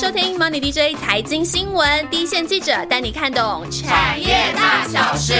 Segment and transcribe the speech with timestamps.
[0.00, 5.34] 收听 Money DJ 财经新闻，第一线记者带你看懂产业大小事。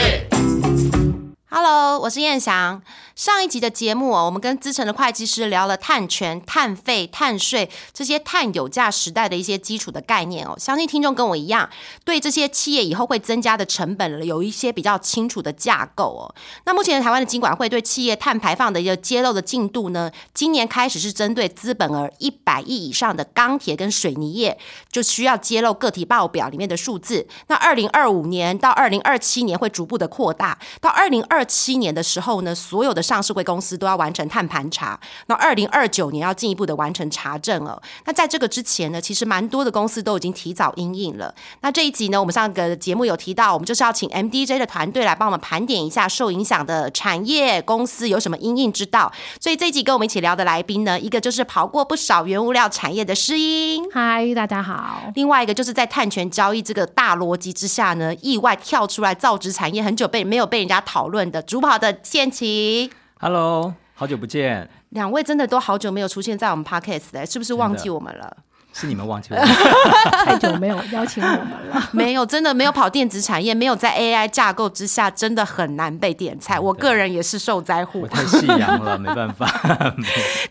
[1.49, 2.83] Hello，我是燕翔。
[3.18, 10.54] 上一集的节目哦，我们跟资深的会计师聊了碳权、碳费、碳税这些碳有价时代的一些基础的概念哦。
[10.56, 11.68] 相信听众跟我一样，
[12.04, 16.32] 对这些企业以后会增加的成本有一些比较清楚的架构哦。
[16.64, 24.57] 那目前台湾的经管会对企业碳排放的一个揭露的进度呢，今年开始是针对资本额一百亿以上的钢铁跟水泥业，
[24.93, 27.26] 就需要揭露个体报表里面的数字。
[27.48, 34.98] 那二零二五年到二零二七年会逐步的扩大，到二零二七年的时候呢，所有的上市公司都要完成碳盘查，
[35.29, 37.81] 那二零二九年要进一步的完成查证了。
[38.05, 41.34] 那在这个之前呢，其实蛮多的公司都已经提早应应了。
[41.62, 49.11] 那这一集呢，我们上个节目有提到，我们就是要请 MDJ 的团队来帮我们盘点一下受影响的产业公司有什么应应之道。
[49.41, 55.11] 所以这一集跟我们一起聊的来宾呢，一个就是跑过不少原物料产业的诗音，嗨，大家好。
[55.15, 62.91] 另外一个就是在碳权交易这个大逻辑之下呢，意外跳出来造纸产业很久被没有被人家讨论的主跑的建奇。
[63.20, 64.70] Hello，好久不见。
[64.91, 68.36] 两位真的都好久没有出现在我们 Podcast 了，是不是忘记我们了？
[68.79, 69.37] 是你们忘记我，
[70.25, 71.83] 太久没有邀请我们了。
[71.91, 76.61] 没有，真的没有跑电子产业，没有在 AI 架构之下，真的很难被点菜。
[76.61, 79.47] 我个人也是受灾户，太夕阳了， 没办法。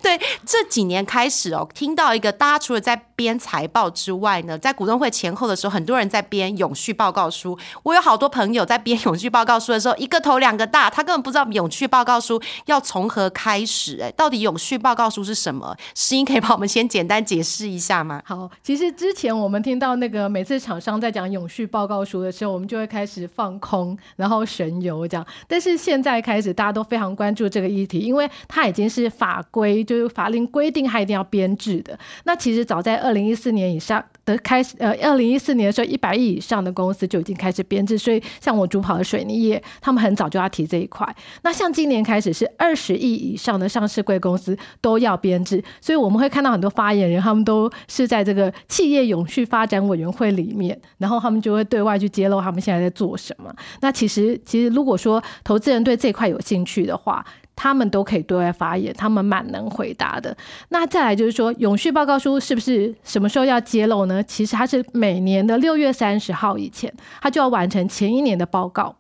[0.02, 7.58] 对，这几年开始哦，听到一个大家除了在编财报之外呢，在股东会前后的时候，很多人在编永续报告书。
[7.84, 14.00] 我有好多朋友在编永续报告书的时候，一个头两个大，他根本不知道永续报告书要从何开始。
[14.02, 15.74] 哎，到底永续报告书是什么？
[15.96, 18.17] 诗音可以帮我们先简单解释一下吗？
[18.26, 25.26] 好，其实之前我们听到那个每次厂商在讲永续报告书的时候，我们就会开始放空，然后神游这样。
[25.48, 31.98] 但是现在开始，大家都非常关注这个议题，因为它已经是法规，就是法令规定它一定要编制的。
[32.24, 34.04] 那其实早在二零一四年以上。
[34.28, 41.08] 的开始，呃，二零一四年的时候，一百亿以上的公司就已经开始编制，所以像我主跑的水泥业，他们很早就要提这一块。
[41.44, 53.50] 那像今年开始是二十亿以上的上市贵公司都要编制，所以我们会看到很多发言人，他们都是在这个企业永续发展委员会里面，然后他们就会对外去揭露他们现在在做什么。
[53.80, 57.26] 那其实，其实如果说投资人对这块有兴趣的话，
[57.58, 60.38] 他们都可以对外发言，他们蛮能回答的。
[60.70, 64.24] 那再来就是说，永续报告书是不是什么时候要揭露呢？
[64.24, 68.96] 其实它是每年的六月三十号以前，它就要完成前一年的报告。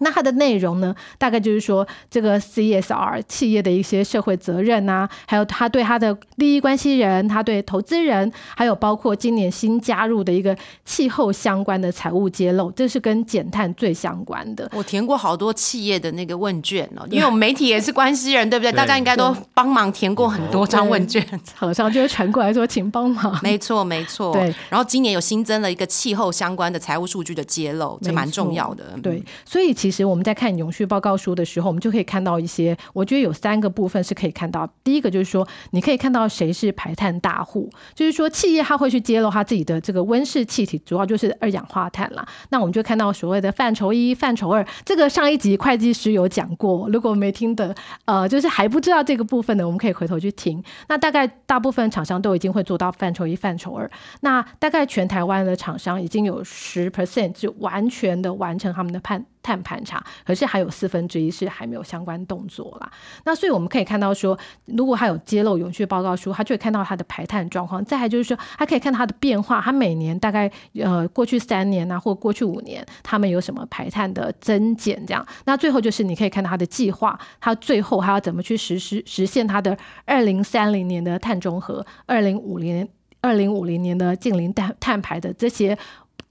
[0.00, 14.68] 那它的内容呢，大概就是说这个 CSR 企业的一些社会责任啊，还有他对他的利益关系人，他对投资人，还有包括今年新加入的一个气候相关的财务揭露，这是跟减碳最相关的。
[14.74, 18.72] 我填过好多企业的那个问卷哦，因为我们媒体也是关系人，对不对？
[18.72, 23.38] 大家应该都帮忙填过很多张问卷，厂商就会传过来说，请帮忙。
[23.42, 24.32] 没错，没错。
[24.32, 24.54] 对。
[24.68, 28.84] 然后今年有新增了一个气候相关的财务数据的揭露，这蛮重要的。
[29.02, 34.64] 对，所以其实我们在看永续报告书的时候，我们就可以看到一些，我觉得有三个部分是可以看到。
[34.84, 42.24] 第一个就是说，你可以看到谁是排碳大户，就是说企业它会去揭露它自己的这个温室气体，主要就是二氧化碳啦。
[42.50, 50.62] 那我们就看到所谓的范畴一、范畴二，这个上一集会计师有讲过，如果没听的，呃，就是还不知道这个部分的，我们可以回头去听。
[50.88, 53.90] 那大概大部分厂商都已经会做到范畴一、范畴二。
[54.20, 59.26] 那大概全台湾的厂商已经有十 percent 就完全的完成他们的判。
[59.42, 62.90] 碳盘查，可是还有四分之一是还没有相关动作啦。
[63.24, 67.84] 那所以我们可以看到说，如果他有揭露永续报告书，他就会看到他的排碳状况。
[67.84, 75.26] 再还就是说，他可以看他的变化，他每年大概呃过去三年啊，或过去五年，他们有什么排碳的增减这样。
[75.44, 82.88] 那最后就是你可以看到他的计划，他最后还要怎么去实施实现他的二零三零年的碳中和，二零五零
[83.20, 85.76] 二零五零年的近零碳碳排的这些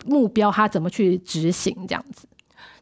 [0.05, 2.27] 目标，他怎么去执行这样子。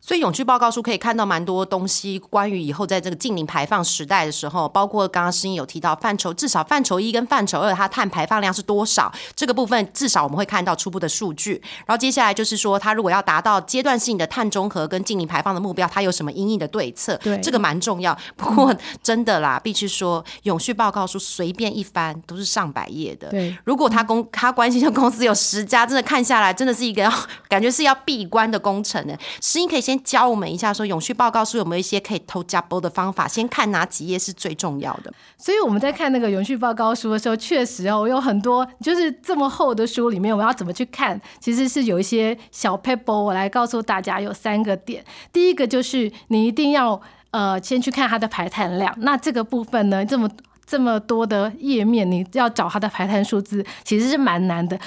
[0.10, 11.62] 所以永续报告书可以看到蛮多东西，关于以后在这个近零排放时代的时候，包括刚刚诗音有提到范畴，至少范畴一跟范畴二它碳排放量是多少，这个部分至少我们会看到初步的数据。
[11.86, 17.16] 然后接下来就是说，它如果要达到阶段性的碳中和跟近零排放的目标，它有什么应应的对策？
[17.18, 18.18] 对，这个蛮重要。
[18.36, 23.30] 不过真的啦，必须说永续报告书随便一翻都是上百页的。
[23.30, 27.14] 对，如果他公他关心的公司有十家，真的看下来真的是一个要
[27.48, 29.16] 感觉是要闭关的工程呢。
[29.40, 29.99] 诗音可以先。
[30.00, 33.28] 教我们一下，说永续报告书有没有一些可以偷加波的方法？
[33.28, 35.14] 先看哪几页是最重要的。
[35.38, 41.20] 所以我们在看那个永续报告书的时候，确实哦，有很多就是这么厚的书里面，我们要怎么去看？
[41.40, 45.04] 其实是有一些小 paper，我来告诉大家有三个点。
[45.32, 47.00] 第一个就是你一定要
[47.32, 48.94] 呃先去看它的排碳量。
[49.00, 50.30] 那这个部分呢，这么
[50.66, 54.80] 这么多的页面，你要找它的排碳数字，其实是蛮难的。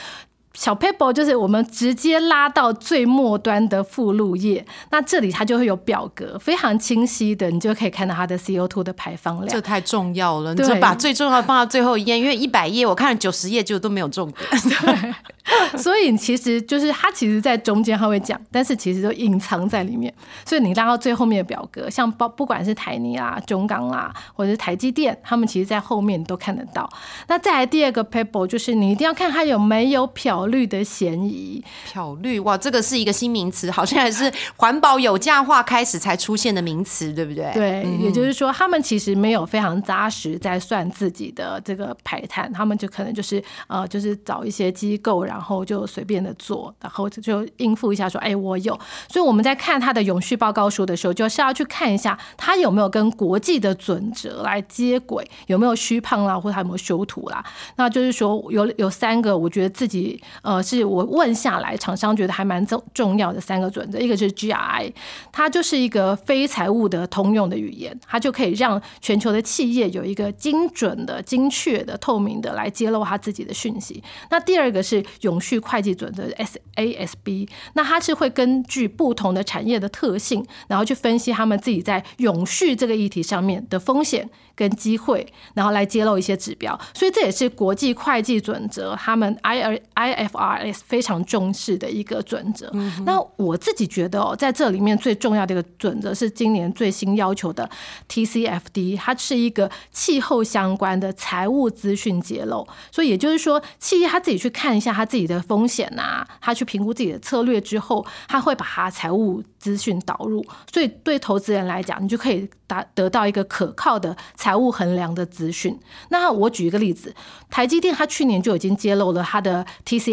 [0.55, 9.49] 小 paper 就是我们直接拉到最末端的附录页，那这里它就会有表格，非常清晰的，你就可以看到它的 CO2 的排放量。
[9.49, 15.15] 这太重要了，你对就把最重要的放到最后一页，因为一百页我看了九十页，就都没有重点。
[15.77, 20.13] 所以其实就是它其实，在中间它会讲，但是其实都隐藏在里面。
[20.47, 26.89] 所以你拉到最后面的表格，像包不管是台泥啊、中钢啦，或者是台积电，他们其实在后面都看得到。
[27.27, 31.63] 那再来第二个 paper 就是你一定要看它有没有漂绿的嫌疑。
[31.85, 37.51] 漂绿哇，这个是一个新名词，好像也是环保有价化开始才出现的名词，对不对？
[37.55, 48.79] 对，也就是说，他们其实没有非常扎实在算自己的这个排碳，他们就可能就是呃，就是找一些机构，然后就随便的做，然后就应付一下说，哎，我有。
[49.09, 57.45] 所以我们在看他的永续报告书的时候，就是要去看一下他有没有跟国际的准则来接轨，有没有虚胖啦，或者它有没有修图啦。
[57.77, 64.93] 那就是说有有三个，我觉得自己呃，是我问下来，厂商觉得还蛮重重要的三个准则，一个是 GRI，
[65.31, 74.03] 它就是一个非财务的通用的语言，它就可以让全球的企业有一个精准的、精确的、透明的来揭露它自己的讯息。
[74.31, 76.29] 那第二个是永续会计准则
[76.77, 86.79] SASB，那它是会根据不同的产业的特性，然后去分析他们自己在永续这个议题上面的风险跟机会，然后来揭露一些指标。
[86.95, 92.71] 所以这也是国际会计准则他们 I I IFRS 非常重视的一个准则。
[93.05, 97.69] 那我自己觉得哦，在这里面最重要的一个准则是今年最新要求的
[98.09, 102.67] TCFD，它是一个气候相关的财务资讯揭露。
[102.91, 110.45] 所以也就是说，企业他自己去看一下他自己的风险啊，他去评估自己的策略之后，他会把他财务资讯导入。
[110.73, 115.79] 所以对投资人来讲，你就可以达得到一个可靠的财务衡量的资讯。
[116.11, 117.15] 那我举一个例子，
[117.51, 119.65] 台积电它去年就已经揭露了它的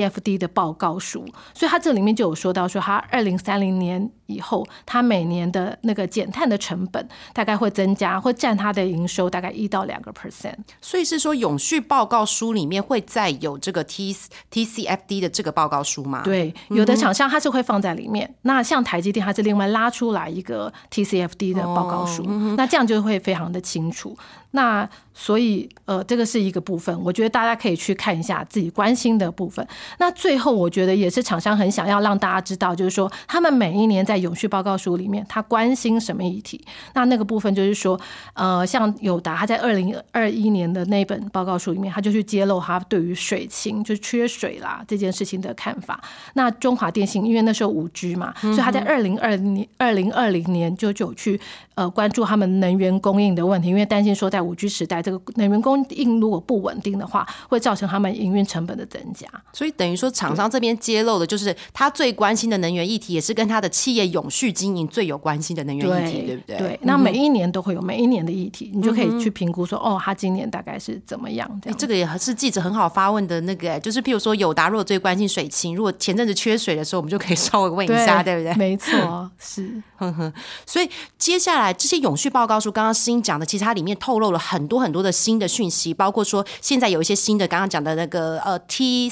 [0.04, 0.38] F.D.
[0.38, 10.56] 的报告书，所以他这里面就有说到说，他二零三零年以后，它每年的那个减碳的成本大概会增加，会占它的营收大概一到两个 percent。
[10.80, 14.16] 所以是说永续报告书里面会再有这个 T
[14.52, 22.24] TCFD 的这个报告书吗？，对，有的厂商它是会放在里面，那像台积电它是另外拉出来一个 TCFD 的报告书，
[22.56, 24.16] 那这样就会非常的清楚。
[24.52, 29.66] 那所以呃，这个是一个部分，我觉得大家可以去看一下自己关心的部分。
[30.00, 36.64] 那最后我觉得也是厂商很想要让大家知道，就是说他们每一年在永续报告书里面，他关心什么议题。
[36.94, 38.00] 那那个部分就是说，
[38.34, 46.02] 呃，像友达他在二零二一年的那本报告书里面，他就去揭露他对于水情就是缺水啦这件事情的看法。
[46.34, 51.40] 那中华电信因为那时候五 G 嘛，所以他在二零二零年二零二零年就就有去
[51.76, 59.28] 呃关注他们能源供应的问题，因为担心说在五 G 时代这个能源供应如果不稳定的话，会造成他们营运成本的增加。
[59.54, 66.58] 所以等于说厂商这边揭露的就是他最关心的能源议题，也是跟他的企业永续经营最有关心的能源议题，对不对？
[66.58, 71.76] 对，那每一年都会有每一年的议题，你就可以去评估说，哦，他今年大概是怎么样这样。
[71.76, 78.54] 哎这个也是记者很好发问的那个，就是譬如说友达如果最关心水情，如果前阵子缺水的时候，我们就可以稍微问一下，对不对？
[78.56, 79.82] 没错，是。
[80.66, 89.12] 所以接下来这些永续报告书，刚刚诗音讲的，其实它里面透露了很多很多的新的讯息，包括说现在有一些新的，刚刚讲的那个呃 T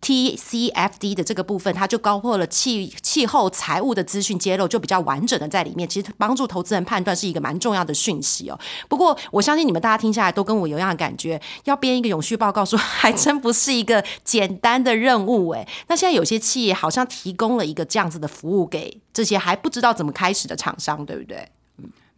[0.00, 8.58] T C F D 的这个部分，它就包括了气气候财务的资讯揭露，就比较完整的在里面，其实帮助投资人判断是一个蛮重要的讯息哦。
[8.88, 15.66] 不过我相信你们大家听下来都跟我有一样的感觉，要编一个永续报告书，还真不是一个简单的任务哎。
[15.88, 21.48] 那现在有些企业好像提供了一个这样子的服务给这些还不知道怎么开始的厂商，对不对？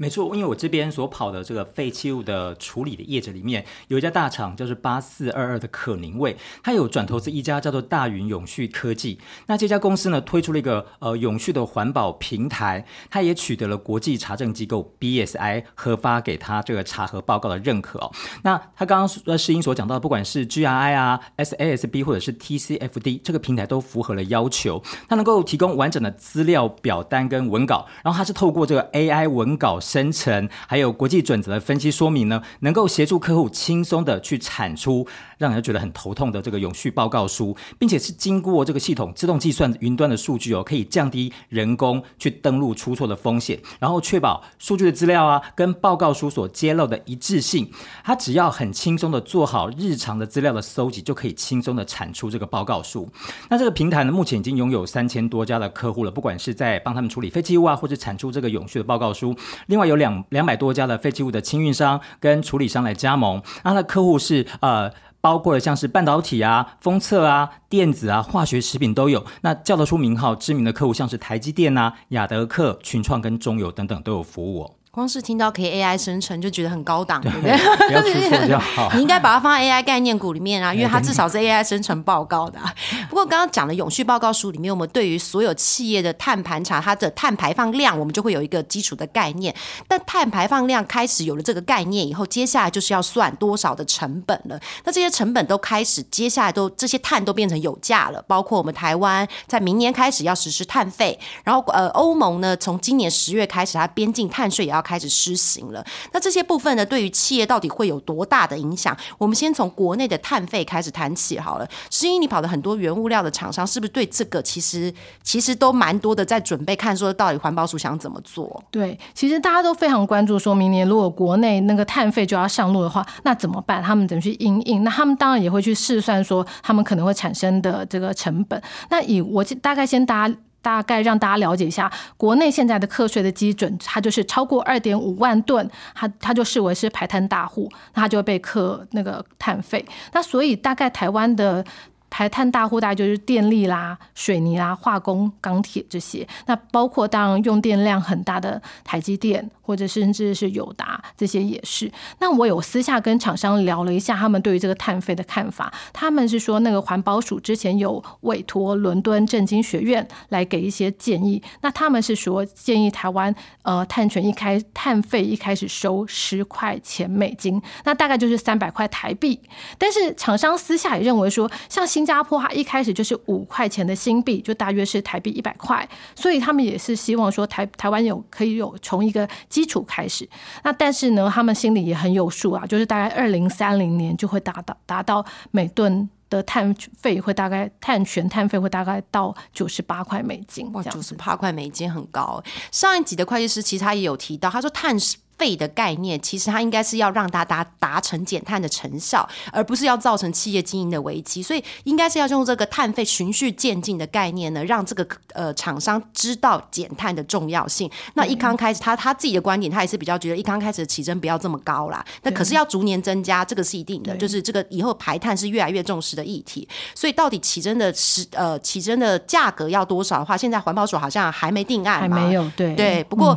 [0.00, 9.18] 没错，因为我这边所跑的这个废弃物的处理的业者里面，有一家大厂就是八四二二的可宁味，它有转投资一家叫做大云永续科技。
[9.46, 18.10] 那这家公司呢推出了一个呃永续的环保平台，它也取得了国际查证机构 BSI 核发给它这个查核报告的认可。
[18.42, 29.78] 那他刚刚呃诗音所讲到的，不管是 GRI 啊、SASB 或者是 TCFD 这个平台都符合了要求，它能够提供完整的资料表单跟文稿，然后它是透过这个 AI 文稿。
[29.90, 35.04] 生成，还有国际准则的分析说明呢，能够协助客户轻松的去产出
[35.36, 47.68] 让人觉得很头痛的这个永续报告书，并且是经过这个系统自动计算云端的数据哦，可以降低人工去登录出错的风险，然后确保数据的资料啊跟报告书所揭露的一致性。
[48.04, 53.08] 它只要很轻松的做好日常的资料的搜集，就可以轻松的产出这个报告书。
[53.48, 59.34] 那这个平台呢，目前已经拥有三千多家的客户了，不管是在帮他们处理废弃物啊，或者产出这个永续的报告书。
[59.66, 64.90] 另外有两两百多家的废弃物的清运商跟处理商来加盟，那他的客户是呃。
[65.22, 69.22] 包括了像是半导体啊、封测啊、电子啊、化学食品都有。
[69.42, 74.70] 那叫得出名号、知名的客户，像是台积电啊、雅德克、群创跟中油等等都有服务哦。
[74.92, 77.56] 光是听到可以 AI 生成就觉得很高档，对不对？
[77.86, 78.90] 不要出错就好。
[78.94, 82.58] 你 应该把它放在 AI 概念股里面啊，因为它至少是 AI 生成报告的。
[82.58, 82.74] 啊
[83.08, 89.54] 不过刚刚讲的永续报告书里面，我们对于所有企业的碳盘查，它的碳排放量，我们就会有一个基础的概念。
[89.86, 94.58] 但碳排放量开始有了这个概念以后，接下来就是要算多少的成本了。
[94.84, 98.20] 那这些成本都开始，接下来都这些碳都变成有价了。
[98.26, 105.72] 包括我们台湾在明年开始要实施碳费，然后呃，欧盟呢从今年十月开始，它边境碳税也要开始施行。
[105.72, 108.96] 了，那这些部分呢，对于企业到底会有多大的影响？
[109.18, 111.68] 我们先从国内的碳费开始谈起好了。
[111.90, 118.62] 十一，你跑的很多原物料的厂商，是不是对这个其实其实都蛮多的，在准备看说到底环保署想怎么做？
[118.70, 123.82] 对，其实大家都非常关注，说明年如果国内那个碳费就要上路的话，那怎么办？
[123.82, 124.82] 他们怎么去应应？
[124.82, 128.60] 那他们当然也会去试算说他们可能会产生的这个成本。
[128.88, 130.36] 那以我大概先大家。
[130.62, 139.84] 大概让大家了解一下，国内现在的课税的基准，它就是超过二点五万吨，它它就视为是排碳大户，那它就会被课那个碳费。
[140.12, 141.64] 那所以大概台湾的。
[142.10, 146.26] 排碳大户大概就是电力啦、水泥啦、化工、钢铁这些。
[146.46, 151.90] 那包括当然用电量很大的台积电，或者甚至是友达这些也是。
[152.18, 155.72] 那我有私下跟厂商聊了一下，他们对于这个碳费的看法。
[155.92, 161.40] 他们是说，那个环保署之前有委托伦敦政经学院来给一些建议。
[161.60, 169.40] 那他们是说，建议台湾呃碳权一开碳费一开始收十块钱美金，那大概就是三百块台币。
[169.78, 180.26] 但是厂商私下也认为说，像新新加坡它一开始就是五块钱的新币，就大约是台币一百块，所以他们也是希望说台台湾有可以有从一个基础开始。
[180.64, 190.72] 那但是呢，他们心里也很有数啊，就是大概二零三零年就会达到达到每吨的碳费会大概碳权碳费会大概到九十八块美金。
[190.72, 192.42] 哇，九十八块美金很高。
[192.72, 194.98] 上一集的会计师其实他也有提到，他说碳
[195.40, 201.42] 费的概念，其实它应该是要让大家达成减碳的成效，而不是要造成企业经营的危机。
[201.42, 207.90] 所以，应该是要用这个碳费循序渐进的概念呢，让这个呃厂商知道减碳的重要性。
[208.12, 212.04] 那一刚开始，他他自己的观点，他也是比较觉得一刚开始的起征不要这么高啦。
[212.22, 216.68] 那可是要逐年增加，这个是一定的，就是这个以后排碳是越来越重视的议题。
[216.94, 223.02] 所以，到底起征的是呃起征的价格要多少的话，现在环保署好像还没定案，还没有对对。
[223.04, 223.34] 不过。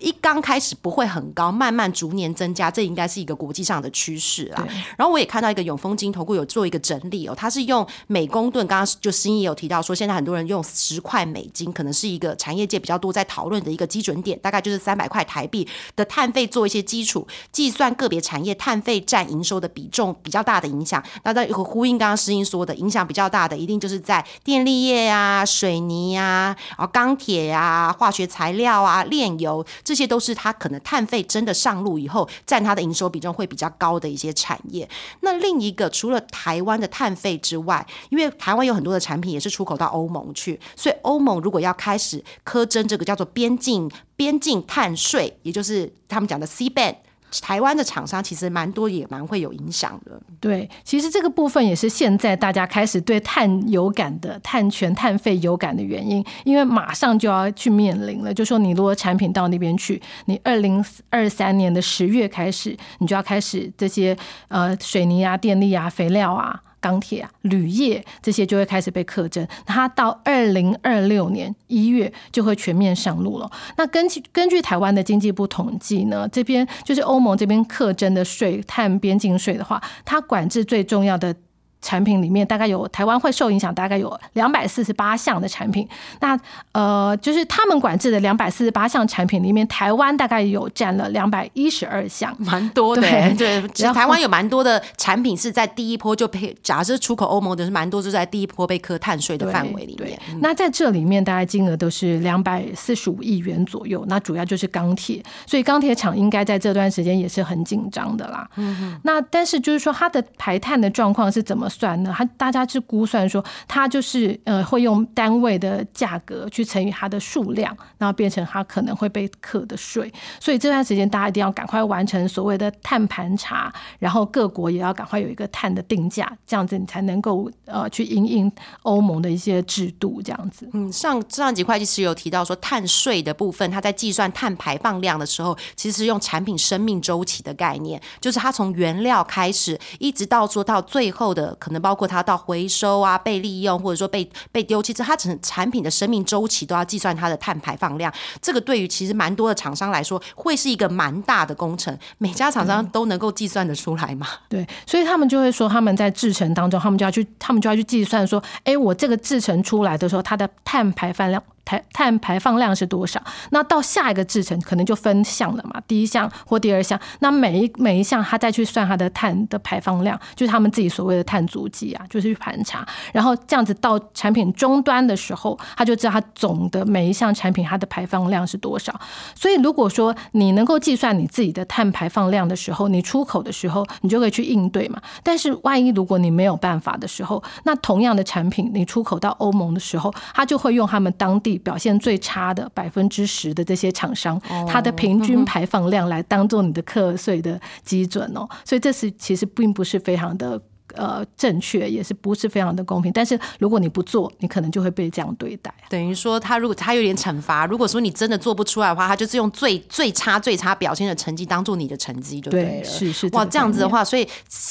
[0.00, 4.66] 一刚开始不会很高，慢慢逐年增加，这应该是一个国际上的趋势啦。
[4.96, 21.02] 然后我也看到一个永丰金投顾有做一个整理哦，它是用每公吨，刚刚就新一有提到说，现在很多人用十块美金，可能是一个产业界比较多在讨论的一个基准点，大概就是三百块台币的碳费做一些基础计算，个别产业碳费占营收的比重比较大的影响。
[21.24, 29.64] 那在呼应刚刚诗英说的，影响比较大的一定就是在电力业呀、水泥呀、啊钢铁呀、化学材料啊、炼油。
[29.90, 34.88] 这些都是它可能碳费真的上路以后，占它的营收比重会比较高的一些产业。
[35.22, 46.94] 那另一个除了台湾的碳费之外，因为台湾有很多的产品也是出口到欧盟去，所以欧盟如果要开始苛征这个叫做边境边境碳税，也就是他们讲的 C ban。
[47.40, 50.20] 台湾的厂商其实蛮多，也蛮会有影响的。
[50.40, 58.34] 对，其实这个部分也是现在大家开始对碳有感的、碳权、碳费有感的原因，因为马上就要去面临了。
[58.34, 64.16] 就说你如果产品到那边去，你二零二三年的十月开始，你就要开始这些
[64.48, 66.60] 呃水泥啊、电力啊、肥料啊。
[66.80, 73.50] 钢铁啊、铝业这些就会开始被课征，它到二零二六年一月就会全面上路了。
[73.76, 81.34] 那根据根据台湾的经济部统计呢，这边就是欧盟这边课征的税碳边境税的话，它管制最重要的。
[81.82, 85.88] 产品里面大概有台湾会受影响，大概有两百四十八项的产品。
[86.20, 86.38] 那
[86.72, 93.02] 呃，就是他们管制的两百四十八项产品里面，台湾大概有占了两百一十二项，蛮多的。
[93.02, 100.20] 对，其实台湾有蛮多的产品是在第一波就被，假设出口欧盟的是蛮多，就在第一波被课碳税的范围里面。
[100.40, 104.04] 那在这里面，大概金额都是两百四十五亿元左右。
[104.06, 108.46] 那主要就是钢铁，所以钢铁厂应该在这段时间也是很紧张的啦。
[108.56, 111.69] 嗯那但是就是说它的排碳的状况是怎么？
[111.70, 112.12] 算呢？
[112.14, 120.12] 他大家是估算说，它就是呃会用单位的价格去乘以它的数量，然后变成它可能会被课的税。
[120.40, 130.68] 所以这段时间大家一定要赶快完成所谓的碳盘查，然后各国也要赶快有一个碳的定价，这样子你才能够呃去应应欧盟的一些制度，这样子。
[130.72, 148.12] 嗯，上上级会计师有提到说，碳税的部分，它在计算碳排放量的时候，其实用产品生命周期的概念，就是它从原料开始，一直到说到最后的，可能包括它到回收啊、被利用，或者说被被丢弃，这它整产品的生命周期都要计算它的碳排放量。
[148.40, 151.96] 这个对于其实蛮多的厂商来说，会是一个蛮大的工程。
[152.18, 154.26] 每家厂商都能够计算得出来吗？
[154.48, 161.42] 对，所以他们就会说，他们在制成当中，他们就要去，他们就要去计算说，哎，我这个制成出来的时候，它的碳排放量。
[161.64, 163.22] 碳碳排放量是多少？
[163.50, 166.98] 那到下一个制程可能就分项了嘛，第一项或第二项。
[167.20, 172.86] 那每一每一项，他再去算它的碳的排放量，就是他们自己所谓的碳足迹啊，就是去盘查。
[173.12, 178.98] 然后这样子到产品终端的时候，他就知道他总的每一项产品它的排放量是多少。
[179.34, 185.00] 所以如果说你能够计算你自己的碳排放量的时候，你出口的时候你就可以去应对嘛。
[185.22, 191.49] 但是万一如果你没有办法的时候，那同样的产品你出口到欧盟的时候，他就会用他们当地。
[191.58, 200.60] 表现最差的百分之十的这些厂商，它的平均排放量来当做你的课税的基准哦，所以这是其实并不是非常的。
[200.94, 203.12] 呃，正确也是不是非常的公平？
[203.12, 205.72] 但是如果你不做，你可能就会被这样对待。
[205.88, 212.84] 等于说，他如果他有点惩罚，如果说你真的做不出来的话，他就是用最最差最差表现的成绩当做你的成绩，就对了。
[212.84, 214.26] 是是哇，这样子的话，所以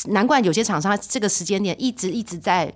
[0.09, 2.69] 难怪有些厂商这个时间点一直一直在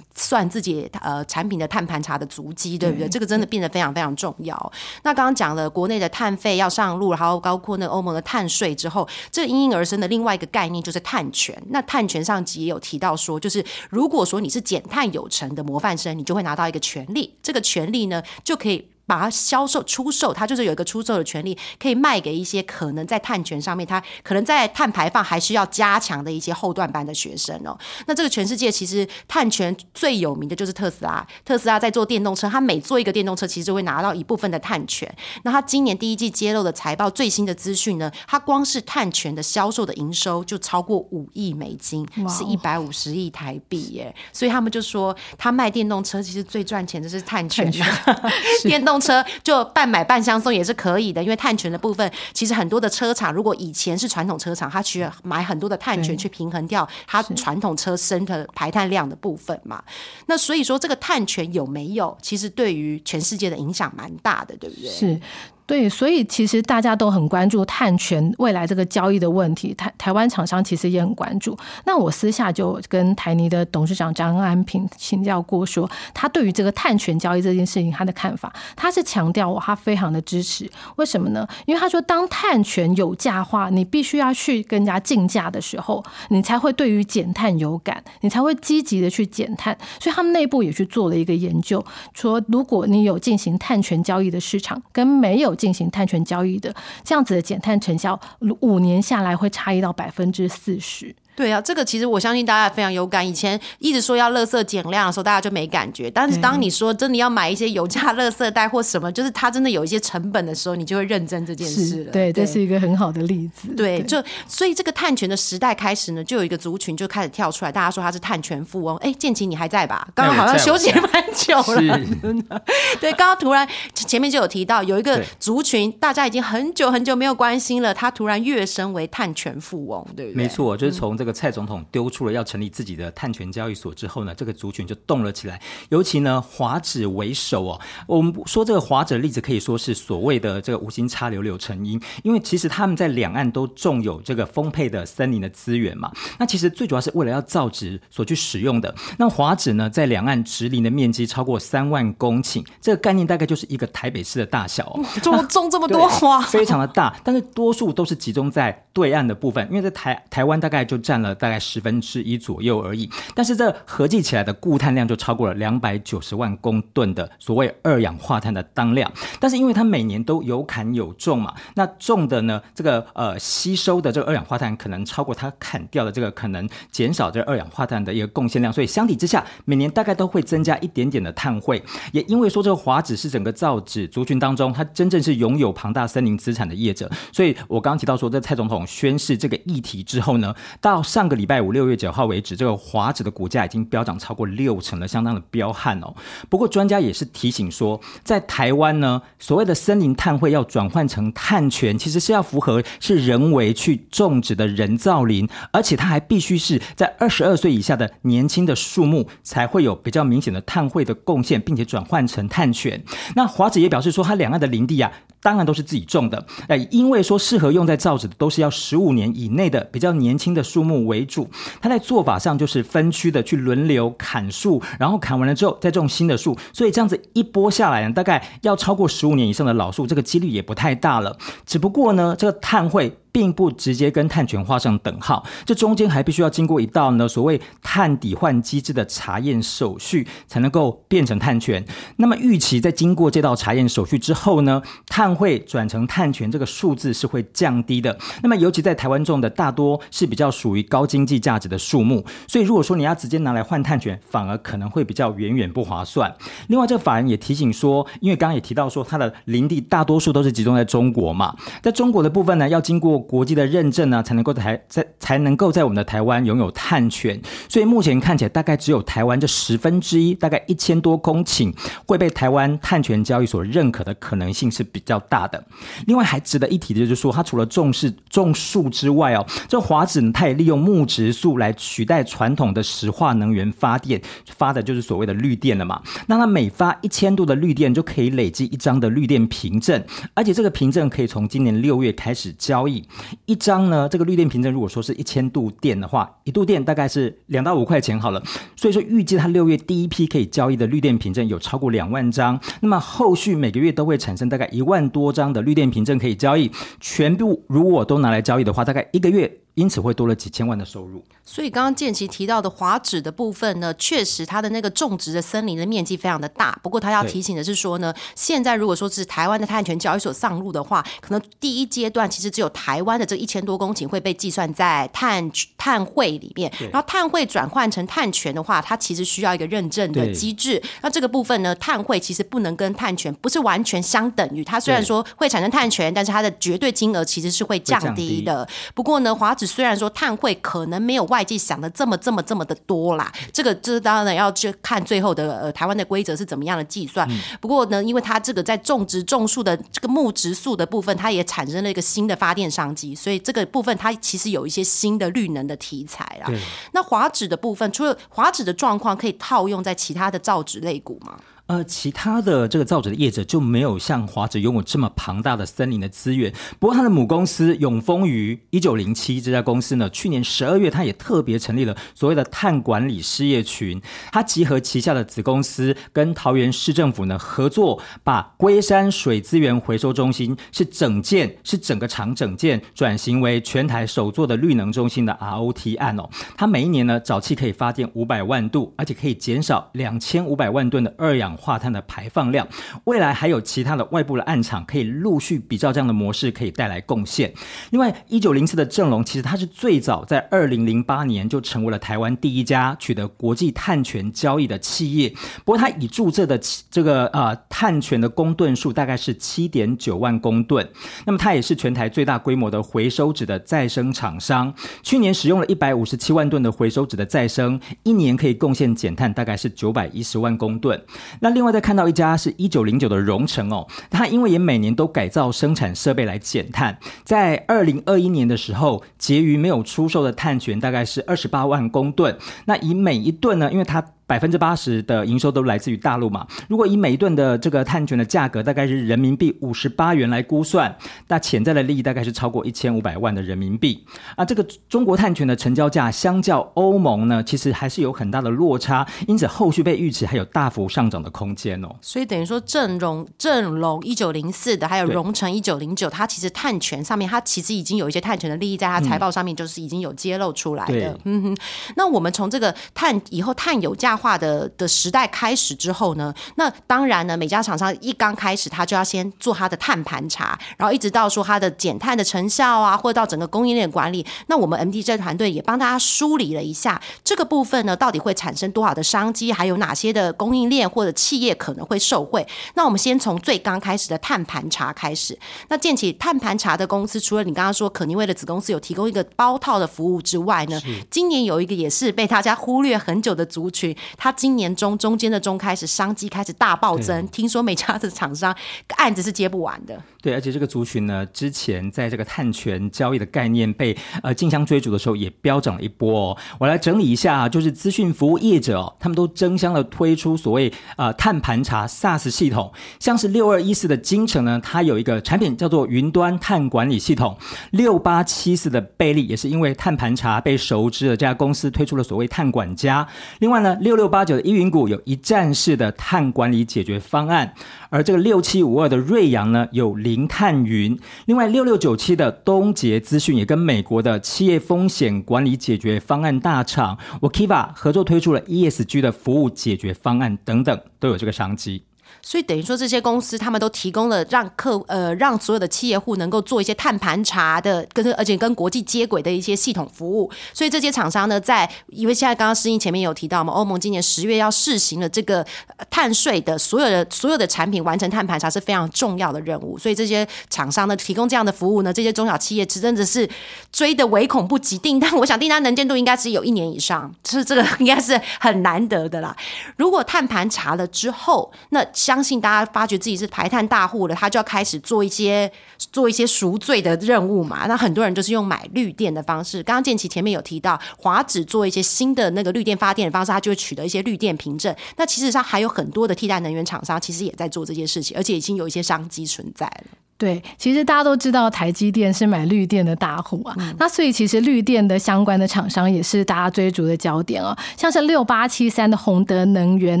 [0.14, 3.06] 算自己呃产品的碳盘查的足迹，对不对？
[3.08, 4.72] 这个真的变得非常非常重要。
[5.02, 11.60] 那刚刚讲了国内的碳费要上路，然后包括那欧盟的碳税之后，这应运而生的另外一个概念就是碳权。
[11.68, 13.01] 那碳权上集也有提。
[13.02, 18.91] 到说，就是如果说你是减碳有成的模范生，你就会拿到一个权利，这个权利呢就可以。
[19.06, 27.76] 把它销售出售，它就是有一个出售的权利，可以卖给一些可能在碳权上面，它可能在碳排放还需要加强的一些后段班的学生哦。
[28.06, 35.12] 那这个全世界其实碳权最有名的就是特斯拉，特斯拉在做电动车，它每做一个电动车，其实就会拿到一部分的碳权。
[35.42, 44.14] 那它今年第一季揭露的财报最新的资讯呢，它光是碳权的销售的营收就超过五亿美金，是一百五十亿台币耶。
[44.32, 47.68] 所以他们就说，他卖电动车其实最赚钱的是碳权，
[48.62, 48.91] 电动。
[48.92, 59.82] 动车就半买半相送也是可以的，因为碳权的部分，其实很多的车厂如果以前是传统车厂，它需要买很多的碳权去平衡掉它传统车身的排碳量的部分嘛。
[60.26, 64.90] 那所以说，这个碳权有没有，其实对于全世界的影响蛮大的，对不对？
[64.90, 65.20] 是。
[65.64, 71.56] 对，所以其实大家都很关注碳权未来这个交易的问题，台台湾厂商其实也很关注。
[71.86, 80.70] 那我私下就跟台泥的董事长张安平请教过，说他对于这个碳权交易这件事情他的看法，他是强调我他非常的支持。
[80.96, 81.46] 为什么呢？
[81.64, 89.76] 因为他说，当碳权有价化，你必须要去跟人家竞价的时候，你才会对于减碳有感，你才会积极的去减碳。
[90.00, 98.18] 所以他们内部也去做了一个研究，说如果你有进行碳权交易的市场，跟没有进行碳权交易的这样子的减碳成效，
[98.60, 101.14] 五年下来会差异到百分之四十。
[101.42, 103.26] 对啊，这个其实我相信大家非常有感。
[103.26, 106.08] 以前一直说要垃圾减量的时候，大家就没感觉。
[106.08, 112.12] 但是当你说真的要买一些有价垃圾袋或什么，就是它真的有一些成本的时候，你就会认真这件事了。
[112.12, 113.74] 对，这是一个很好的例子。
[113.74, 118.96] 对，就所以这个碳权的时代开始呢，就有一个族群就开始跳出来，大家说他是碳权富翁。
[118.98, 120.06] 哎，建奇你还在吧？
[120.14, 122.00] 刚刚好像休息蛮久了。
[123.00, 130.36] 对，刚刚突然前面就有提到有一个族群，大家已经很久很久没有关心了，他突然跃升为碳权富翁，对不对？
[130.36, 131.16] 没错，就是从。
[131.22, 135.60] 这个蔡总统丢出了要成立自己的碳权交易所之后呢，这个族群就动了起来。
[135.90, 137.80] 尤其呢，华指为首哦。
[138.06, 146.10] 我们说这个华指的例子可以说是所谓的这个无心插柳柳成荫，因为其实他们在两岸都种有这个丰沛的森林的资源嘛。
[146.38, 148.94] 那其实最主要是为了要造纸所去使用的。
[149.18, 155.04] 那华指呢，在两岸植林的面积超过三万公顷，这个概念大概就是一个台北市的大小哦。
[155.20, 161.02] 种种这么多花，非常的大，但是多数都是集中在对岸的部分，因为在台台湾大概就。
[161.02, 169.12] 占占了大概十分之一左右而已，但是这合计起来的固碳量就超过了两百九十万公吨的所谓二氧化碳的当量。
[169.38, 181.82] 但是因为它每年都有砍有种嘛，那种的呢，这个呃吸收的这个二氧化碳可能超过它砍掉的这个可能减少这二氧化碳的一个贡献量，所以相比之下，每年大概都会增加一点点的碳汇。
[182.12, 196.14] 也因为说这个华指是整个造纸族群当中，它真正是拥有庞大森林资产的业者，所以我刚刚提到说，这蔡总统宣示这个议题之后呢，到上个礼拜五六月九号为止，这个华指的股价已经飙涨超过六成了，相当的彪悍哦。
[196.48, 213.02] 不过专家也是提醒说，在台湾呢，所谓的森林碳汇要转换成碳权，其实是要符合是人为去种植的人造林，而且它还必须是在二十二岁以下的年轻的树木才会有比较明显的碳汇的贡献，并且转换成碳权。
[213.34, 215.10] 那华子也表示说，它两岸的林地啊。
[215.42, 221.50] 当然都是自己种的，哎，因为说适合用在造纸的都是要十五年以内的比较年轻的树木为主。
[221.80, 231.36] 它在做法上就是分区的去轮流砍树，然后砍完了之后再种新的树，所以这样子一波下来呢，大概要超过十五年以上的老树，这个几率也不太大了。
[231.66, 233.18] 只不过呢，这个碳汇。
[233.32, 241.84] 并不直接跟碳权画上等号，这中间还必须要经过一道呢所谓碳抵换机制的查验手续，才能够变成碳权。
[242.16, 248.16] 那么预期在经过这道查验手续之后呢，碳汇转成碳权这个数字是会降低的。
[248.42, 256.32] 那么尤其在台湾种的大多是比较属于高经济价值的树木，所以如果说你要直接拿来换碳权，反而可能会比较远远不划算。
[256.68, 271.72] 另外，这个法人也提醒说，因为刚刚也提到说，它的林地大多数都是集中在中国嘛，在中国的部分呢，要经过国际的认证呢，才能够台在才能够在我们的台湾拥有碳权，所以目前看起来大概只有台湾这十分之一，大概一千多公顷
[272.06, 275.64] 会被台湾碳权交易所认可的可能性是比较大的。
[276.06, 284.20] 另外还值得一提的就是说，它除了重视种树之外哦，这华子呢，它也利用木质素来取代传统的石化能源发电，
[284.56, 286.02] 发的就是所谓的绿电了嘛。
[286.26, 290.04] 那它每发一千度的绿电就可以累积一张的绿电凭证，
[290.34, 293.04] 而且这个凭证可以从今年六月开始交易。
[293.46, 298.42] 一张呢，这个绿电凭证如果说是一千度电的话，一度电大概是两到五块钱好了。
[298.76, 306.70] 所以说预计它六月第一批可以交易的绿电凭证有超过两万张，那么后续每个月都会产生大概一万多张的绿电凭证可以交易，
[307.00, 309.61] 全部如果都拿来交易的话，大概一个月。
[309.74, 311.24] 因此会多了几千万的收入。
[311.44, 316.78] 所以刚刚建奇提到的华指的部分呢，确实它的那个种植的森林的面积非常的大。
[316.82, 326.72] 不过他要提醒的是说呢，现在如果说是台湾的碳权交易所上路的话，可能第一阶段其实只有台湾的这一千多公顷会被计算在碳碳汇里面。
[326.92, 330.80] 然后碳汇转换成碳权的话，它其实需要一个认证的机制。
[331.00, 334.62] 那这个部分呢，碳汇其实不能跟碳权不是完全相等于。
[334.62, 338.68] 它虽然说会产生碳权，但是它的绝对金额其实是会降低的。
[338.94, 339.56] 不过呢，华。
[339.66, 347.28] 虽然说碳汇可能没有外界想的这么这么这么的多啦，这个这当然要去看最后的呃台湾的规则是怎么样的计算。
[347.60, 356.52] 不过呢，因为它这个在种植种树的这个木植树的部分，它也产生了一个新的发电商机，所以这个部分它其实有一些新的绿能的题材啦。
[356.92, 361.38] 那华指的部分，除了华指的状况，可以套用在其他的造纸类股吗？
[361.68, 366.52] 呃，其他的这个造纸的业者就没有像华纸拥有这么庞大的森林的资源。
[366.78, 386.28] 不过，它的母公司永丰余一九零七这家公司呢，去年十二月，它也特别成立了所谓的碳管理事业群，它集合旗下的子公司跟桃园市政府呢合作，把龟山水资源回收中心是整件是整个厂整件转型为全台首座的绿能中心的 ROT 案哦。
[386.56, 391.51] 它每一年呢，早期可以发电五百万度，而且可以减少两千五百万吨的二氧。
[391.52, 392.66] 氧化碳的排放量，
[393.04, 397.52] 未来还有其他的外部的暗场可以陆续比照这样的模式，可以带来贡献。
[397.90, 405.28] 另外，一九零四的正隆，其实它是最早在二零零八年就成为了台湾第一家取得国际碳权交易的企业。
[405.64, 406.58] 不过，它已注册的
[406.90, 410.88] 这个呃碳权的公吨数大概是七点九万公吨。
[411.26, 414.72] 那么，它也是全台最大规模的回收纸的再生厂商。
[415.02, 420.98] 去年使用了一百五十七万吨的回收纸的再生，一年可以贡献减碳大概是九百一十万公吨。
[421.42, 432.38] 那另外再看到一家是一九零九的荣成哦，它因为也每年都改造生产设备来减碳，在二零二一年的时候，结余没有出售的碳权大概是二十八万公吨。
[432.66, 436.46] 那以每一吨呢，因为它百分之八十的营收都来自于大陆嘛。
[436.68, 440.96] 如果以每一吨的这个碳权的价格大概是人民币五十八元来估算，
[441.28, 444.04] 那潜在的利益大概是超过一千五百万的人民币。
[444.36, 451.88] 啊，这个中国碳权的成交价相较欧盟呢，其实还是有很大的落差，因此后续被预期还有大幅上涨的空间哦。
[452.00, 461.18] 所以等于说，正荣正荣一九零四的，还有荣成一九零九，它其实碳权上面，它其实已经有一些碳权的利益在它财报上面，就是已经有揭露出来的。
[461.24, 461.56] 嗯哼，
[461.96, 464.11] 那我们从这个碳以后碳有价。
[464.12, 474.24] 价化的的时代开始之后呢，那当然呢，每家厂商一刚开始，他就要先做他的碳盘查，然后一直到说他的减碳的成效啊，或者到整个供应链管理。
[474.48, 482.46] 那我们 MDJ 团队也帮大家梳理了一下这个部分呢，到底会产生多少的商机，还有哪些的供应链或者企业可能会受惠。
[482.74, 485.38] 那我们先从最刚开始的碳盘查开始。
[485.68, 490.78] 那建起碳盘查的公司，除了你刚刚说可妮威的子公司有提供一个包套的服务之外呢，
[491.10, 498.54] 今年有一个也是被大家忽略很久的族群，它今年中中间的中开始商机开始大暴增，听说每家的厂商
[498.96, 500.00] 案子是接不完的。
[500.22, 506.38] 对，而且这个族群呢，之前在这个碳权交易的概念被呃竞相追逐的时候，也飙涨了一波哦。
[506.60, 517.36] 我来整理一下，就是资讯服务业者，他们都争相的推出所谓呃碳盘查 SaaS 系统，像是六二一四的金城呢，它有一个产品叫做云端碳管理系统；
[517.72, 523.04] 六八七四的贝利也是因为碳盘查被熟知的这家公司推出了所谓碳管家。
[523.40, 527.52] 另外呢，六六八九的依云股有一站式的碳管理解决方案。
[527.92, 541.82] 而这个六七五二的瑞阳呢，有零碳云；另外六六九七的东杰资讯也跟美国的企业风险管理解决方案大厂 Workiva 合作推出了 ESG 的服务解决方案等等，都有这个商机。
[542.24, 550.30] 所以等于说，这些公司他们都提供了让客呃让所有的企业户能够做一些碳盘查的，跟而且跟国际接轨的一些系统服务。
[550.54, 555.44] 所以这些厂商呢，在因为现在刚刚诗音前面有提到嘛，欧盟今年十月要试行了这个
[555.90, 559.76] 碳税的所有的所有的产品完成碳盘查是非常重要的任务。
[559.76, 563.28] 所以这些厂商呢提供这样的服务呢，这些中小企业真的是
[563.72, 564.78] 追的唯恐不及。
[564.78, 569.36] 订单我想订单能见度应该是有一年以上，是这个应该是很难得的啦。
[569.76, 577.66] 如果碳盘查了之后，那相相信大家发觉自己是排碳大户了，他就要开始做一些做一些赎罪的任务嘛。
[577.66, 579.62] 那很多人就是用买绿电的方式。
[579.62, 584.76] 刚刚建奇前面有提到，华指做一些新的那个绿电发电的方式，他就会取得一些绿电凭证。
[584.98, 589.84] 那其实上还有很多的替代能源厂商，其实也在做这件事情，而且已经有一些商机存在了。
[590.22, 597.52] 对，其实大家都知道台积电是买绿电的大户啊，那所以其实绿电的相关的厂商也是大家追逐的焦点哦。
[597.76, 600.00] 像是六八七三的宏德能源，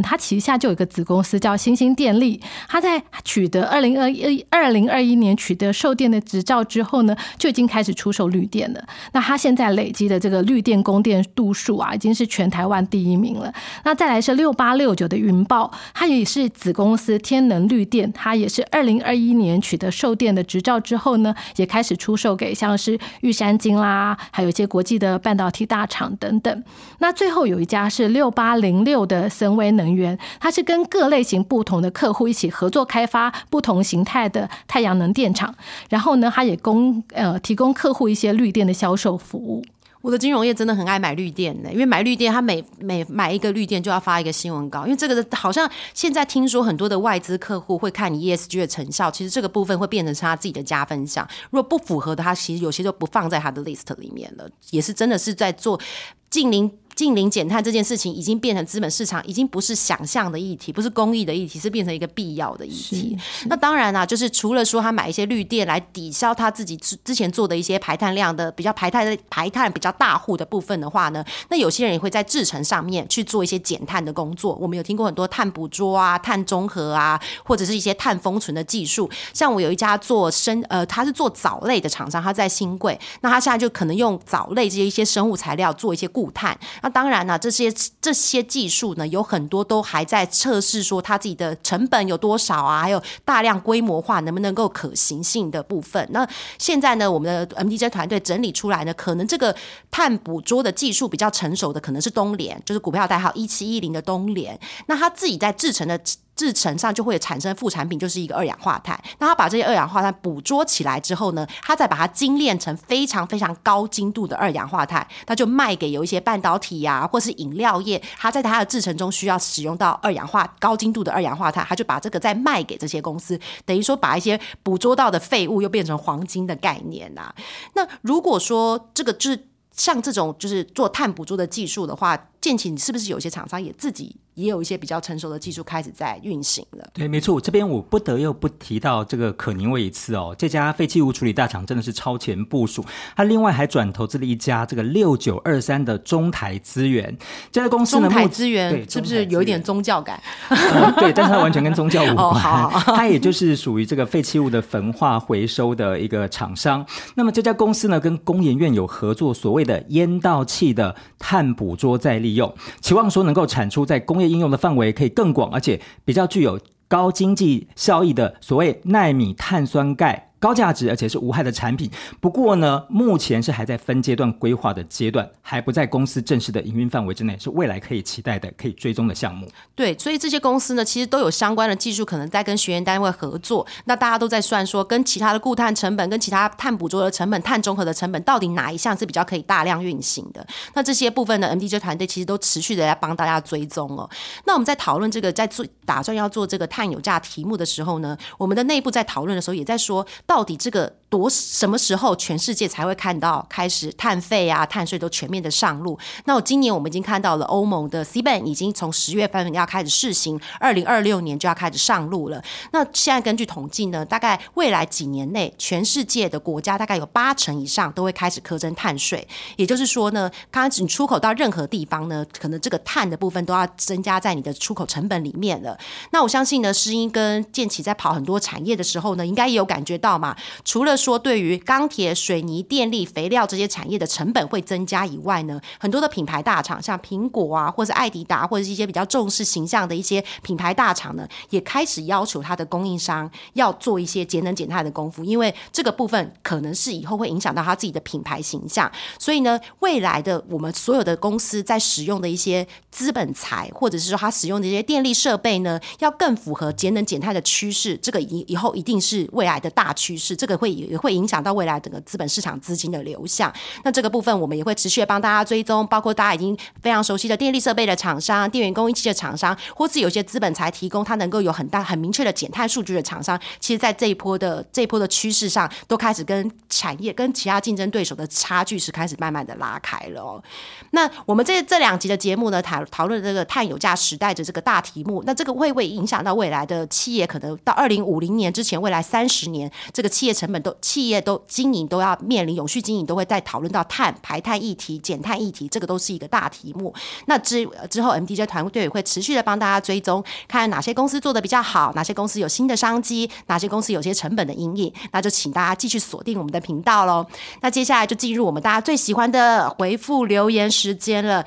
[0.00, 8.80] 它旗下就有一个子公司叫新兴电力，它在取得二零二一二零二一年取得售电的执照之后呢，就已经开始出售绿电了。
[9.10, 13.52] 那它现在累积的这个绿电供电度数啊，已经是全台湾第一名了。
[13.82, 26.64] 那再来是六八六九的云豹，它也是子公司天能绿电，它也是二零二一年取得售电的执照之后呢，也开始出售给像是玉山金啦，还有一些国际的半导体大厂等等。
[26.98, 35.54] 那最后有一家是六八零六的森威能源，它是跟各类型不同的客户一起合作开发不同形态的太阳能电厂，
[35.88, 39.64] 然后呢，它也供呃提供客户一些绿电的销售服务。
[40.02, 51.26] 我的金融业真的很爱买绿电的，因为买绿电，他每每买一个绿电就要发一个新闻稿，因为这个好像现在听说很多的外资客户会看你 ESG 的成效，其实这个部分会变成是他自己的加分项。
[51.50, 55.80] 如果不符合的，他其实有些就不放在他的 list 里面了，也是真的是在做
[56.28, 56.70] 近邻。
[56.94, 63.18] 近零减碳这件事情已经变成资本市场，已经不是想象的议题，不是公益的议题，是变成一个必要的议题。
[63.46, 74.54] 那当然啦，就是除了说他买一些绿电来抵消他自己之之前做的一些排碳量的比较排碳的排碳比较大户的部分的话呢，那有些人也会在制程上面去做一些减碳的工作。
[74.60, 79.10] 我们有听过很多碳捕捉啊、碳中和啊，或者是一些碳封存的技术。
[79.32, 86.56] 像我有一家做生呃，他是做藻类的厂商，他在新贵，那他现在就可能用藻类这些一些生物材料做一些固碳。
[86.82, 96.06] 那当然呢，这些这些技术呢，有很多都还在测试，说它自己的成本有多少啊，还有大量规模化能不能够可行性的部分。
[96.10, 99.56] 那现在呢，我们的 MDJ 团队整理出来呢，可能这个
[99.90, 104.58] 碳捕捉的技术比较成熟的，可能是东联，就是股票代号一七一零的东联。
[104.86, 105.98] 那它自己在制成的。
[106.34, 108.98] 制成上就会产生副产品，就是一个二氧化碳。
[109.18, 127.32] 那他把这些二氧化碳捕捉起来之后呢，他再把它精炼成非常非常高精度的二氧化碳，他就卖给有一些半导体呀，或是饮料业，他在它的制成中需要使用到二氧化高精度的二氧化碳，他就把这个再卖给这些公司，等于说把一些捕捉到的废物又变成黄金的概念呐。
[127.74, 134.16] 那如果说这个就是像这种就是做碳捕捉的技术的话，建起你是不是有些厂商也自己？
[134.34, 136.88] 也有一些比较成熟的技术开始在运行了。
[136.94, 140.34] 对，没错，这边我不得又不提到这个可宁味一次哦。
[140.38, 142.84] 这家废弃物处理大厂真的是超前部署，
[143.16, 147.16] 它另外还转投资了一家这个六九二三的中台资源
[147.50, 150.20] 这家公司呢，中台资源是不是有一点宗教感？
[150.48, 156.84] 呃对，但是它完全跟宗教无关， 哦好 它也就是属于这个废弃物的焚化回收的一个厂商。
[157.14, 170.31] 那么这家公司呢，跟工研院有合作，所谓的烟道气的碳捕捉再利用，期望说能够产出在工应用的范围可以更广，而且比较具有高经济效益的所谓纳米碳酸钙。
[170.42, 171.88] 高价值而且是无害的产品，
[172.20, 179.48] 不过呢，目前是还在分阶段规划的阶段，还不在公司正式的营运范围之内，是未来可以期待的、可以追踪的项目。
[179.76, 183.64] 对，所以这些公司呢，其实都有相关的技术，可能在跟学员单位合作。
[183.84, 190.44] 那大家都在算说，跟其他的固碳成本、跟其他碳捕捉的成本、碳中和的成本，到底哪一项是比较可以大量运行的？
[190.74, 194.10] 那这些部分呢，MDJ 团队其实都持续的在帮大家追踪哦。
[194.44, 205.98] 那我们在讨论这个，在做打算要做这个碳有价题目的时候呢，我们的内部在讨论的时候，也在说，到底这个多什么时候全世界才会看到开始碳费啊、碳税都全面的上路？
[206.24, 212.42] 那我今年我们已经看到了欧盟的 CBAM 已经从十月份要开始试行，二零二六年就要开始上路了。
[212.70, 219.28] 那现在根据统计呢，大概未来几年内，全世界的国家大概有八成以上都会开始苛征碳税。
[219.56, 225.78] 也就是说呢，刚开始你出口到任何地方呢，可能这个碳的部分都要增加在你的出口成本里面了。
[226.12, 230.34] 那我相信呢，诗英跟建奇在跑很多产业的时候呢，应该也有感觉到嘛。
[230.64, 248.90] 除了说对于钢铁、水泥、电力、肥料这些产业的成本会增加以外呢，很多的品牌大厂，像苹果啊，或者艾迪达，或者是一些比较重视形象的一些品牌大厂呢，也开始要求它的供应商要做一些节能减碳的功夫，因为这个部分可能是以后会影响到他自己的品牌形象。
[249.18, 263.52] 所以呢，未来的我们所有的公司在使用的一些资本财，或者是说它使用的一些电力设备呢，要更符合节能减碳的趋势，这个以以后一定是未来的大趋势，这个会也会影响到未来整个资本市场资金的流向。
[263.82, 280.42] 那这个部分我们也会持续帮大家追踪，包括大家已经非常熟悉的电力设备的厂商、电源供应器的厂商，或是有些资本才提供它能够有很大很明确的减碳数据的厂商，其实在这一波的这一波的趋势上，都开始跟产业跟其他竞争对手的差距是开始慢慢的拉开了哦。
[280.90, 287.26] 那我们这这两集的节目呢，讨讨论这个碳有价时代的这个大题目，那这个会不会影响到未来的企业？
[287.26, 296.92] 可能到二零五零年之前，未来三十年，这个企业成本都企业都经营都要面临永续经营，都会在讨论到碳排碳议题、减碳议题，这个都是一个大题目。
[297.26, 304.92] 那之之后，MDJ 团队也会持续的帮大家追踪，看哪些公司做的比较好，哪些公司有新的商机，哪些公司有些成本的阴影。
[305.12, 307.24] 那就请大家继续锁定我们的频道喽。
[307.60, 311.44] 那接下来就进入我们大家最喜欢的回复留言时间了。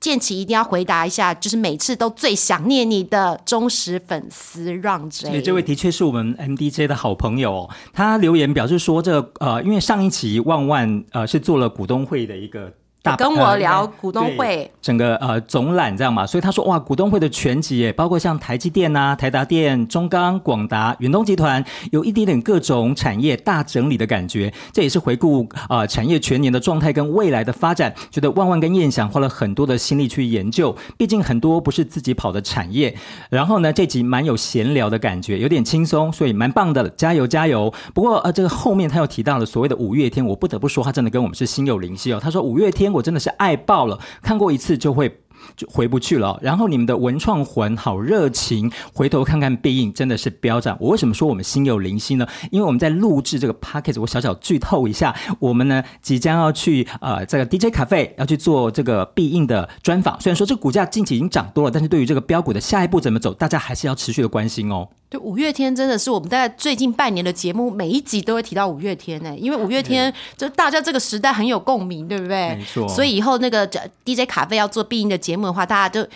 [0.00, 5.30] 建奇一定要回答一下，就是每次都最想念你的忠实粉丝让 J。
[5.30, 7.70] 对，这位的确是我们 MDJ 的好朋友、哦。
[7.92, 12.72] 他留言表示说这，呃，因为上一期万万呃是做了股东会的一个
[13.10, 24.52] 大跟我聊呃股东会对整个呃总览这样嘛，所以他说哇，股东会的全集耶，包括像台积电啊、台达电、中钢、广达、远东集团，有一点点各种产业大整理的感觉。
[24.72, 32.94] 这也是回顾啊、呃产业全年的状态跟未来的发展，觉得万万跟燕翔花了很多的心力去研究，毕竟很多不是自己跑的产业。
[33.30, 37.72] 然后呢，这集蛮有闲聊的感觉，有点轻松，所以蛮棒的，加油加油！
[37.94, 42.20] 不过呃，这个后面他又提到了所谓的五月天，我不得不说，他真的跟我们是心有灵犀哦。
[42.22, 45.20] 他说五月天我真的是爱爆了，看过一次就会。
[45.56, 46.36] 就回不去了。
[46.42, 50.76] 然后你们的文创魂好热情，回头看看必应真的是飙涨。
[50.80, 52.26] 我为什么说我们心有灵犀呢？
[52.50, 60.20] 因为我们在录制这个 p a c k a g e 我小小剧透一下，我们呢即将要去呃这个 DJ 咖啡要去做这个必应的专访。
[60.20, 64.88] 虽然说这个股价近期已经涨多了，但是对于这个标股的下一步怎么走，大家还是要持续的关心哦。
[65.10, 72.56] 对，五月天真的是我们大概最近半年的节目，每一集都会提到五月天呢、因为五月天就大家这个时代很有共鸣，对不对？
[72.56, 76.06] 没错所以以后那个这 DJ 卡费要做必应的节目的话，大家就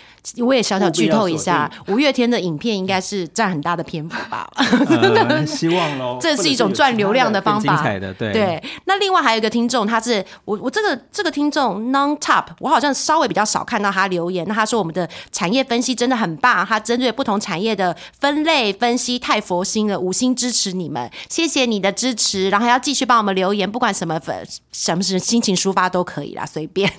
[0.44, 4.46] 我也小小剧透一下，五月天的影片应该是占很大的篇幅吧。
[4.56, 14.46] 呃，希望喽 这是一种赚流量的方法精彩的，对对，那另外还有一个听众，他是我我这个这个听众 non top，我好像稍微比较少看到他留言。
[14.46, 26.92] 那他说我们的产业分析真的很棒，他针对不同产业的分类分析太佛心了，五星支持你们，谢谢你的支持，然后还要继续帮我们留言，不管什么粉什么是心情抒发都可以啦，随便。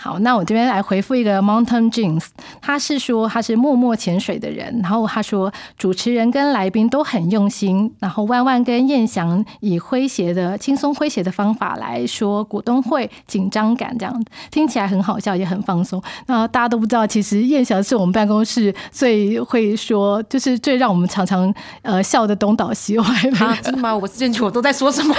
[0.00, 2.24] 好，那我这边来回复一个 Mountain Jeans，
[2.60, 16.00] 他是说他是默默潜水的人，然后他说主持人跟来宾都很用心，然后万万跟燕翔以诙谐的、轻松诙谐的方法来说股东会紧张感，这样听起来很好笑，也很放松。
[16.26, 23.96] 那大家都不知道，其实燕翔是我们办公室最会说，就是最让我们常常呃笑的东倒西歪的啊，真的吗？
[23.96, 25.14] 我进去我都在说什么？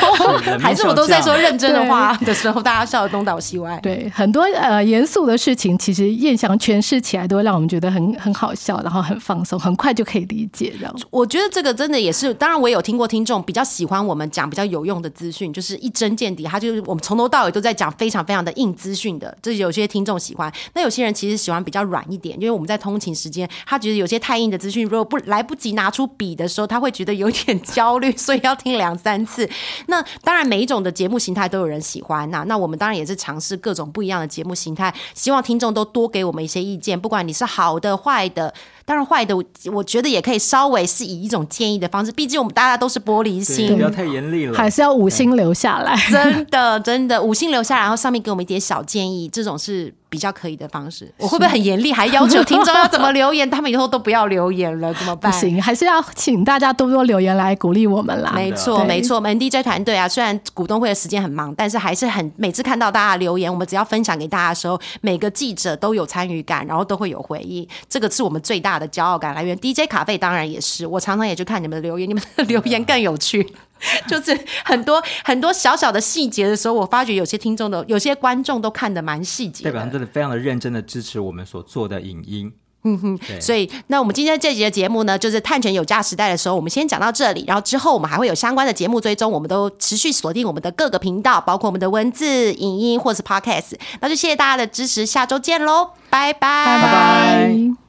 [0.60, 3.78] 还是我都在说认真的话的时候，大家笑的东倒西歪？
[3.82, 10.96] 对，很多呃呃严肃的事情，其实燕翔诠释起来都会让我们觉得很很好笑，然后很放松，很快就可以理解这样。
[11.10, 20.54] 我觉得这个真的也是，当然我也有听过听众比较喜欢我们讲比较有用的资讯，就是一针见底，他就是我们从头到尾都在讲非常非常的硬资讯的，这有些听众喜欢。
[20.76, 29.50] 那有些人其实喜欢比较软一点，因为我们在通勤时间，他觉得有些太硬的资讯，如果不来不及拿出笔的时候，他会觉得有点焦虑，所以要听两三次。
[29.88, 38.54] 那当然每一种的节目形态都有人喜欢呐、那我们当然也是尝试各种不一样的节目形态，希望听众都多给我们一些意见，不管你是好的坏的。
[38.90, 44.58] 当然坏的，我我觉得也可以稍微是以一种建议的方式，毕竟我们大家都是玻璃，心不，要太严厉了。
[44.58, 45.96] 还是要五星留下来。
[46.10, 51.14] 真的真的五星留下来，然后上面给我们一点小建议，这种是比较可以的方式。
[51.20, 53.48] 我会不会很严厉，还要求听众要怎么留言？
[53.48, 55.32] 他们以后都不要留言了，怎么办？
[55.32, 58.32] 不行， 还是要请大家多多留言来鼓励我们啦。
[58.34, 69.58] 没错，没错，我们 DJ 团队啊，虽然股东会的时间很忙，但是还是很每次看到大家留言，我们只要分享给大家的时候，每个记者都有参与感，然后都会有回应，这个是我们最大的骄傲感来源。
[69.62, 73.54] DJ 卡费当然也是，我常常也去看你们的留言， 你们的留言更有趣。
[74.08, 79.94] 就是很多很多小小的细节的时候，我发觉有些听众的、有些观众都看得蛮细节的代表他们。
[79.94, 82.52] 真的非常的认真的支持我们所做的影音。
[82.84, 93.74] 嗯哼所以，那我们今天这集的节目呢，就是探权有价时代的时候，我们先讲到这里，然后之后我们还会有相关的节目追踪，我们都持续锁定我们的各个频道，包括我们的文字、影音或是 Podcast。
[94.00, 97.89] 那就谢谢大家的支持，下周见喽，拜拜拜拜。